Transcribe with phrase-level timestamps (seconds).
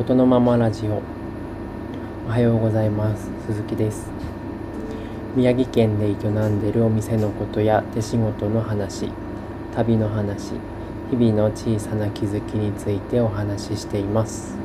[0.00, 1.02] ことのままラジオ。
[2.26, 3.28] おはようございます。
[3.46, 4.10] 鈴木です。
[5.36, 9.12] 宮城県で営んでるお店のことや手仕事の話
[9.76, 10.52] 旅の話
[11.10, 14.56] 日々の小さな気づきについてお話ししています。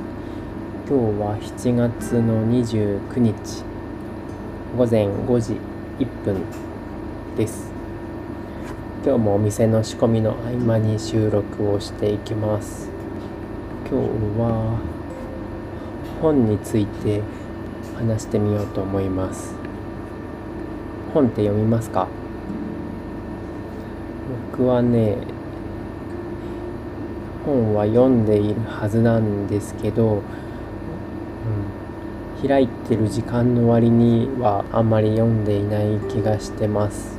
[0.87, 3.65] 今日は7月の29日
[4.77, 5.57] 午前5時
[5.99, 6.43] 1分
[7.35, 7.73] です。
[9.03, 12.89] 今日もお店の仕込みの合間に収録をしていきます。
[13.91, 14.94] 今日は
[16.21, 17.21] 本について
[17.97, 19.55] 話してみようと思います。
[21.13, 22.07] 本って読みますか？
[24.51, 25.17] 僕はね
[27.45, 30.23] 本は読んでいるはずなんですけど、
[32.41, 37.17] うん、開いてる時間の割にはあんまり読んでいない気がしてます、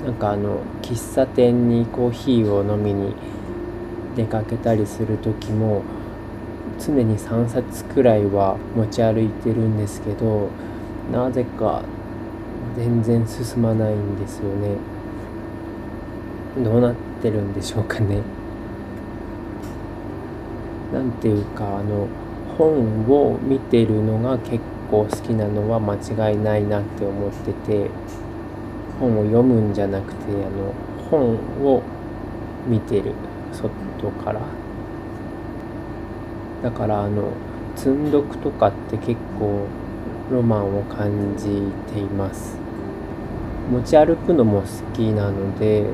[0.00, 3.14] うん、なんかあの喫茶店にコーヒーを飲みに
[4.14, 5.82] 出かけたりする時も
[6.78, 10.48] 常に3冊くらいは持ち歩いてるんですけど
[11.12, 11.82] なぜか
[12.76, 14.76] 全然進まないんですよね。
[16.62, 18.20] どうなってるんでしょうかね。
[20.92, 22.08] なんていうかあの
[22.56, 27.90] 本を見てるのが結構好きなのは間違いないなって思ってて
[29.00, 30.72] 本を読むんじゃなくてあの
[31.10, 31.82] 本を
[32.66, 33.12] 見てる
[33.52, 33.70] 外
[34.24, 34.40] から
[36.64, 37.30] だからあの
[37.76, 39.66] 積んどくとかって結構
[40.32, 41.44] ロマンを感じ
[41.92, 42.56] ています。
[43.70, 45.84] 持ち歩くのも好きなので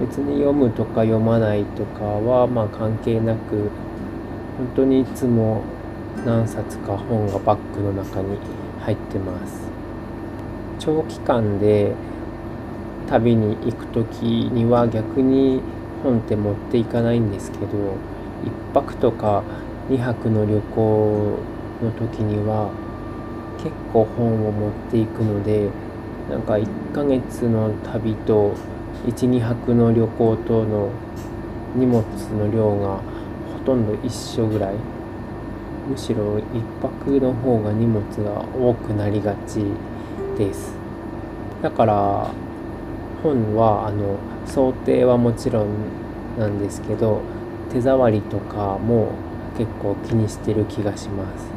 [0.00, 3.70] 別に読むとか読まないとかはまあ関係なく
[4.56, 5.62] 本当にいつも
[6.24, 8.38] 何冊か本がバッグの中に
[8.80, 9.68] 入ってます。
[10.78, 11.92] 長期間で
[13.06, 15.60] 旅に行く時には逆に
[16.02, 17.66] 本って持っていかないんですけど
[18.44, 19.42] 1泊とか
[19.88, 21.38] 2泊の旅行
[21.82, 22.70] の時には
[23.58, 25.68] 結構本を持っていくので
[26.30, 28.54] なんか1ヶ月の旅と
[29.06, 30.90] 12泊の旅行との
[31.74, 32.02] 荷物
[32.36, 34.74] の量がほとんど一緒ぐらい。
[35.88, 36.42] むしろ1
[36.82, 39.64] 泊の方が荷物が多くなりがち
[40.36, 40.74] です。
[41.62, 42.30] だから
[43.22, 45.66] 本はあの想定はもちろん
[46.38, 47.22] なんですけど
[47.72, 49.12] 手触りとかも
[49.56, 51.50] 結構気にしてる気がします。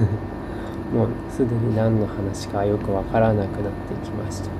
[0.94, 4.50] もうすでに何の話かよくわからなくなってきました。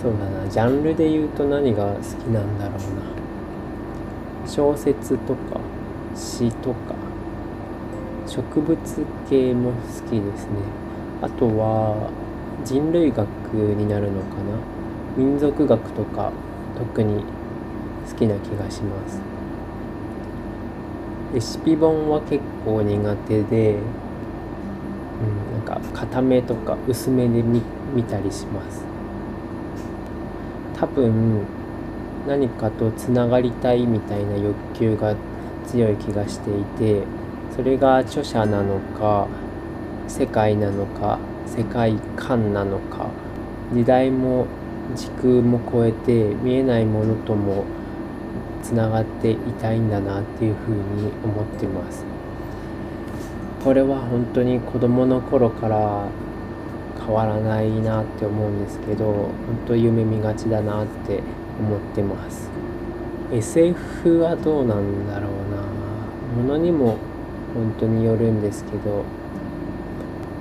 [0.00, 0.48] そうだな。
[0.48, 4.48] ジャンルで言うと何が好きなんだろうな。
[4.48, 5.60] 小説とか
[6.14, 6.94] 詩とか。
[8.26, 8.78] 植物
[9.28, 9.76] 系も好
[10.08, 10.52] きですね。
[11.20, 12.10] あとは
[12.64, 14.42] 人類学になるのかな。
[15.16, 16.32] 民族学とか
[16.78, 17.24] 特に
[18.08, 19.31] 好きな気がします。
[21.32, 27.62] レシピ本は結構苦手で、うん、なんか固めとか薄めで見
[27.94, 28.84] 見たりします。
[30.78, 31.46] 多分
[32.26, 35.14] 何かとつながりたいみたいな欲求が
[35.66, 37.02] 強い気がしていて
[37.54, 39.28] それが著者なのか
[40.08, 43.10] 世界なのか世界観なのか
[43.72, 44.46] 時代も
[44.94, 47.64] 時空も超えて見えないものとも
[48.62, 52.04] つながっていたいんだなっていうふうに思ってます。
[53.64, 56.08] これは本当に子供の頃から
[56.98, 59.32] 変わらないなって思うんですけど本
[59.66, 61.20] 当夢見がちだなって
[61.60, 62.50] 思ってます。
[63.32, 65.62] SF はどうなんだろうな。
[66.42, 66.96] ものにも
[67.54, 69.04] 本当によるんですけど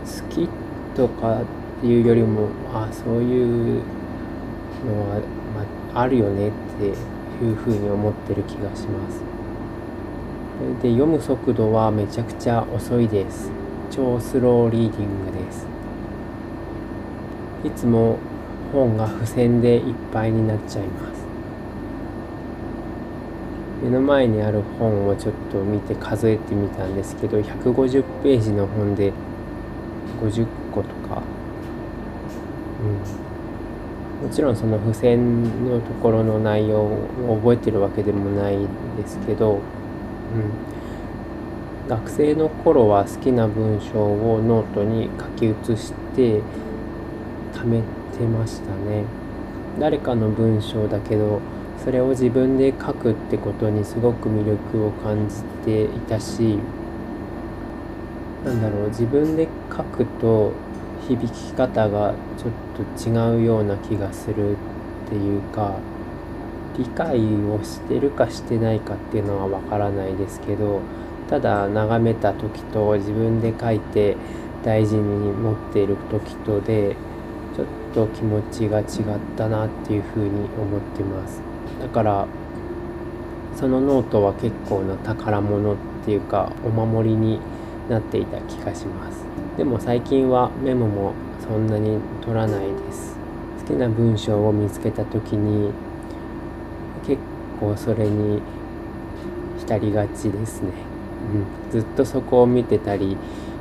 [0.05, 0.49] 好き
[0.95, 1.45] とかっ
[1.81, 3.81] ていうよりもあそういう
[4.85, 5.19] のは、
[5.93, 6.93] まあ、あるよねって
[7.43, 9.21] いうふうに思ってる気がします。
[10.81, 13.51] で読む速度はめちゃくちゃ遅いです。
[13.89, 15.67] 超スローリーディングです。
[17.65, 18.17] いつも
[18.71, 21.21] 本が付箋でいっぱいになっちゃいます。
[23.81, 29.11] 目の前にある本をちょっと見て数えてみたんですけど150ページの本で
[30.21, 31.23] 50個とか
[32.83, 33.01] うん
[34.21, 38.57] もちろんその付箋のところの内容を覚えてるわけでもない
[38.97, 39.57] ですけど、う
[41.85, 46.41] ん、学生の頃は好きな文章をノートに書き写して
[47.53, 47.81] 貯め
[48.15, 49.03] てましたね。
[49.79, 51.41] 誰かの文章だけど
[51.83, 56.59] それを自分で書くってことにすごく魅力を感じていたし
[58.45, 60.51] なんだろう自分で書くと
[61.07, 65.75] 響き方がちょっと違うような気がするっていうか
[66.77, 70.79] 理解をしてるかしてないかっていうのはわからないですけど
[71.29, 74.15] ただ眺めた時と自分で書いて
[74.63, 76.95] 大事に持っている時とで
[77.55, 78.85] ちょっと気持ちが違っ
[79.35, 81.41] たなっていうふうに思ってます。
[81.81, 82.27] だから
[83.55, 85.75] そのノートは結構な宝物っ
[86.05, 87.39] ていうかお守りに
[87.89, 89.30] なっていた気がします。
[89.57, 93.17] でも最近はメモもそんなに取らないです。
[93.61, 95.71] 好きな文章を見つけた時に
[97.05, 97.21] 結
[97.59, 98.41] 構それに
[99.59, 100.71] 浸りがちですね、
[101.33, 103.17] うん、ずっとそこを見てたり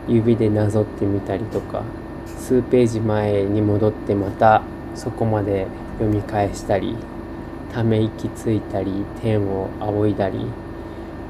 [0.08, 1.82] 指でなぞってみたりとか
[2.26, 4.62] 数ページ前に戻ってまた
[4.94, 5.66] そこまで
[5.98, 6.96] 読み返したり
[7.72, 10.46] ため息ついたり天を仰いだり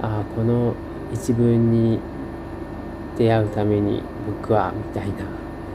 [0.01, 0.75] ああこの
[1.13, 1.99] 一文に
[3.21, 4.03] 出会うために
[4.41, 5.17] 僕はみたいな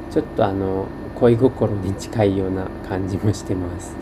[0.09, 3.95] ちょっとあの恋心に近いような感じもしてます。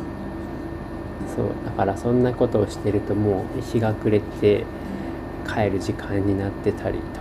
[1.36, 4.64] そうだからそんなことをしてるともう日が暮れて
[5.46, 7.20] 帰る時間になってたりと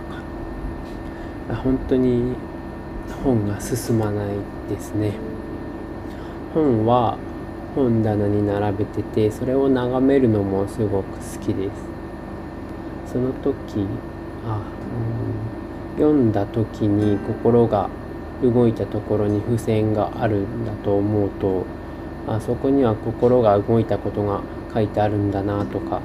[1.51, 1.55] か。
[1.55, 2.35] 本当に
[3.21, 4.27] 本が進まない
[4.69, 5.11] ですね。
[6.53, 7.17] 本は
[7.75, 11.69] 本棚に並べててそれを眺めるのもすごく好きで
[13.05, 13.11] す。
[13.11, 13.85] その時
[14.47, 15.52] あ、うん、
[15.95, 17.89] 読んだ時に心が
[18.41, 21.65] 動いたところに付箋があるんだと思うと
[22.27, 24.41] あそこには心が動いたことが
[24.73, 26.01] 書いてあるんだなとか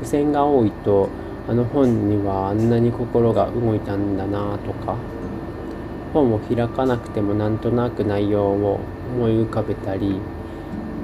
[0.00, 1.08] 付箋が多いと
[1.48, 4.96] あの本にはあんなに心が動いたんだなとか
[6.12, 8.80] 本を開かなくてもなんとなく内容を
[9.14, 10.20] 思い浮かべたり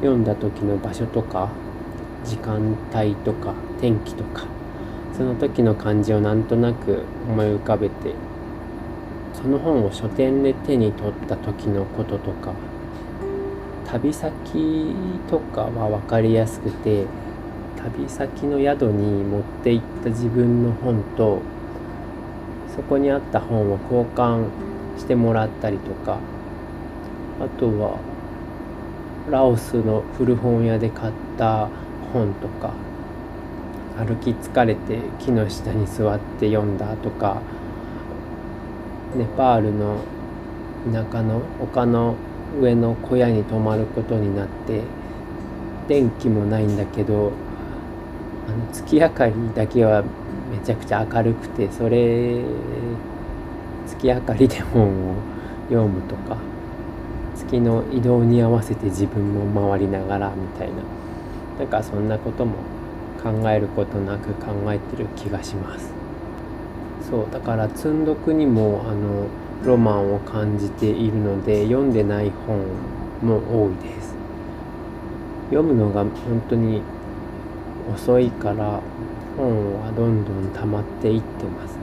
[0.00, 1.48] 読んだ時の場所とか
[2.24, 4.44] 時間帯とか天気とか
[5.16, 8.14] その時の感じをなんとなく思い浮かべて
[9.34, 12.54] その本を書店で手に取った時のこととか
[13.86, 14.94] 旅先
[15.28, 17.04] とかは分かりやすくて
[17.76, 21.40] 旅先の宿に持って行った自分の本と
[22.74, 24.46] そこにあった本を交換
[24.96, 26.18] してもらったりとか
[27.40, 27.98] あとは
[29.30, 31.68] ラオスの古本屋で買った
[32.12, 32.72] 本とか
[33.96, 37.42] 歩き疲れて木の下に座って読んだとか
[39.16, 39.98] ネパールの
[40.92, 42.16] 田舎の丘の
[42.60, 44.82] 上の小屋に泊まることになって
[45.88, 47.32] 電気もないんだけど
[48.48, 50.02] あの月明かりだけは
[50.50, 52.42] めちゃくちゃ明るくてそれ
[53.86, 55.14] 月明かりで本を
[55.68, 56.36] 読むとか
[57.36, 60.74] 月の移動に合わせて自分も回りながらみたいな
[61.58, 62.54] なんかそんなことも
[63.22, 65.92] 考えることなく考えてる気がします。
[67.10, 69.26] そうだから積んどくにもあの
[69.64, 72.58] ロマンを感じているので読んでない本
[73.22, 74.14] も多いです。
[75.50, 76.82] 読むのが本当に
[77.92, 78.80] 遅いから
[79.36, 81.82] 本はどんどん溜まっていってますね。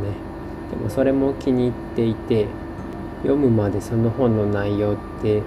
[0.72, 2.48] でもそれも気に入っていて
[3.22, 5.42] 読むまでその本の内容って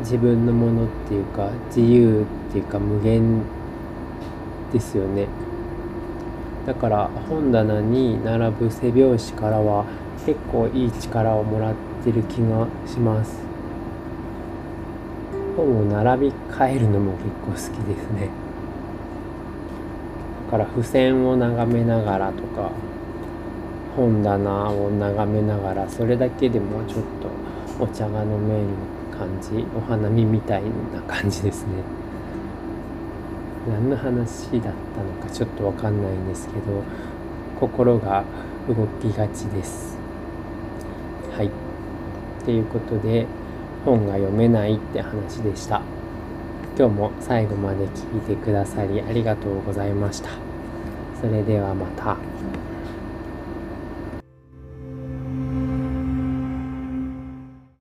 [0.00, 3.42] 自分のものっていうか自由っていうか無限
[4.72, 5.26] ですよね。
[6.66, 9.84] だから本棚に並ぶ背表紙からは
[10.26, 11.74] 結構いい力をもらっ
[12.04, 13.38] てる気がします。
[15.56, 17.12] 本を並び替えるのも
[17.46, 18.28] 結構好きですね。
[20.46, 22.70] だから付箋を眺めながらとか
[23.96, 27.02] 本棚を眺めながらそれだけでもちょっ
[27.78, 28.66] とお茶が飲める
[29.16, 30.62] 感じお花見みたい
[30.92, 31.99] な感じですね。
[33.68, 36.60] 何の話だったのかちょっとわかんないんですけど
[37.58, 38.24] 心が
[38.68, 39.98] 動きがちです。
[41.36, 41.50] はい。
[42.44, 43.26] ということで
[43.84, 45.82] 本が読めないって話でした。
[46.78, 50.30] 今日も最後まで聞いてくださりありがとうございました。
[51.20, 52.29] それではまた。